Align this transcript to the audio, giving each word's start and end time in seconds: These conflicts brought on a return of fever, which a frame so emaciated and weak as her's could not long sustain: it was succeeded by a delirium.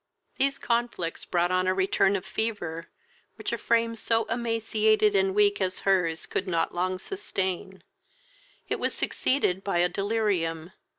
These 0.37 0.57
conflicts 0.57 1.25
brought 1.25 1.51
on 1.51 1.67
a 1.67 1.75
return 1.75 2.15
of 2.15 2.25
fever, 2.25 2.87
which 3.35 3.53
a 3.53 3.57
frame 3.59 3.95
so 3.95 4.23
emaciated 4.23 5.15
and 5.15 5.35
weak 5.35 5.61
as 5.61 5.81
her's 5.81 6.25
could 6.25 6.47
not 6.47 6.73
long 6.73 6.97
sustain: 6.97 7.83
it 8.67 8.79
was 8.79 8.95
succeeded 8.95 9.63
by 9.63 9.77
a 9.77 9.89
delirium. 9.89 10.71